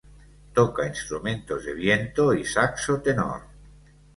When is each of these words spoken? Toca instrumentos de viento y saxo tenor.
Toca 0.59 0.87
instrumentos 0.87 1.63
de 1.65 1.75
viento 1.75 2.33
y 2.33 2.43
saxo 2.43 2.99
tenor. 3.03 3.41